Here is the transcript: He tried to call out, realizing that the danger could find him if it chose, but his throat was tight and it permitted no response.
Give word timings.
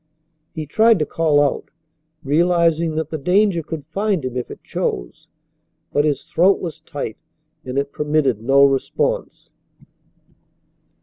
He 0.55 0.65
tried 0.65 0.97
to 0.97 1.05
call 1.05 1.39
out, 1.39 1.69
realizing 2.23 2.95
that 2.95 3.11
the 3.11 3.19
danger 3.19 3.61
could 3.61 3.85
find 3.85 4.25
him 4.25 4.35
if 4.35 4.49
it 4.49 4.63
chose, 4.63 5.27
but 5.93 6.05
his 6.05 6.23
throat 6.23 6.59
was 6.59 6.79
tight 6.79 7.17
and 7.63 7.77
it 7.77 7.91
permitted 7.93 8.41
no 8.41 8.63
response. 8.63 9.51